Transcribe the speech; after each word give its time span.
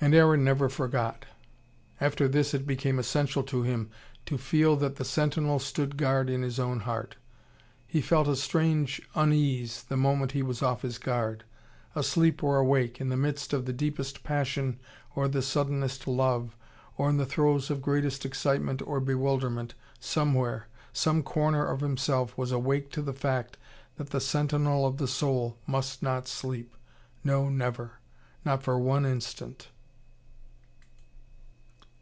And 0.00 0.14
Aaron 0.14 0.44
never 0.44 0.68
forgot. 0.68 1.24
After 1.98 2.28
this, 2.28 2.52
it 2.52 2.66
became 2.66 2.98
essential 2.98 3.42
to 3.44 3.62
him 3.62 3.88
to 4.26 4.36
feel 4.36 4.76
that 4.76 4.96
the 4.96 5.04
sentinel 5.04 5.58
stood 5.58 5.96
guard 5.96 6.28
in 6.28 6.42
his 6.42 6.58
own 6.60 6.80
heart. 6.80 7.16
He 7.86 8.02
felt 8.02 8.28
a 8.28 8.36
strange 8.36 9.00
unease 9.14 9.82
the 9.84 9.96
moment 9.96 10.32
he 10.32 10.42
was 10.42 10.62
off 10.62 10.82
his 10.82 10.98
guard. 10.98 11.44
Asleep 11.94 12.42
or 12.44 12.58
awake, 12.58 13.00
in 13.00 13.08
the 13.08 13.16
midst 13.16 13.54
of 13.54 13.64
the 13.64 13.72
deepest 13.72 14.22
passion 14.24 14.78
or 15.16 15.26
the 15.26 15.40
suddenest 15.40 16.06
love, 16.06 16.54
or 16.98 17.08
in 17.08 17.16
the 17.16 17.24
throes 17.24 17.70
of 17.70 17.80
greatest 17.80 18.26
excitement 18.26 18.82
or 18.82 19.00
bewilderment, 19.00 19.72
somewhere, 19.98 20.68
some 20.92 21.22
corner 21.22 21.64
of 21.64 21.80
himself 21.80 22.36
was 22.36 22.52
awake 22.52 22.90
to 22.90 23.00
the 23.00 23.14
fact 23.14 23.56
that 23.96 24.10
the 24.10 24.20
sentinel 24.20 24.84
of 24.86 24.98
the 24.98 25.08
soul 25.08 25.56
must 25.66 26.02
not 26.02 26.28
sleep, 26.28 26.76
no, 27.22 27.48
never, 27.48 28.00
not 28.44 28.62
for 28.62 28.78
one 28.78 29.06
instant. 29.06 29.68